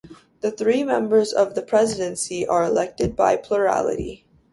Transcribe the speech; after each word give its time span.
The 0.39 0.49
three 0.49 0.83
members 0.83 1.31
of 1.31 1.53
the 1.53 1.61
Presidency 1.61 2.47
are 2.47 2.63
elected 2.63 3.15
by 3.15 3.35
plurality. 3.35 4.25